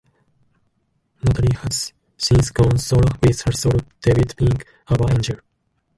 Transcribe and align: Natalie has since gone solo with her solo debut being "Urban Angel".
Natalie 1.23 1.55
has 1.57 1.93
since 2.17 2.49
gone 2.49 2.79
solo 2.79 3.03
with 3.21 3.41
her 3.43 3.51
solo 3.51 3.77
debut 4.01 4.25
being 4.35 4.59
"Urban 4.89 5.11
Angel". 5.11 5.37